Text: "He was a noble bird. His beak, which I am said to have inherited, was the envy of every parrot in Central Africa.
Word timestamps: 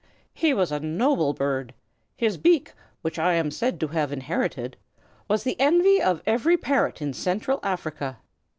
"He 0.33 0.51
was 0.51 0.71
a 0.71 0.79
noble 0.79 1.31
bird. 1.31 1.75
His 2.17 2.35
beak, 2.35 2.73
which 3.03 3.19
I 3.19 3.33
am 3.35 3.51
said 3.51 3.79
to 3.81 3.87
have 3.89 4.11
inherited, 4.11 4.75
was 5.27 5.43
the 5.43 5.55
envy 5.59 6.01
of 6.01 6.23
every 6.25 6.57
parrot 6.57 7.03
in 7.03 7.13
Central 7.13 7.59
Africa. 7.61 8.17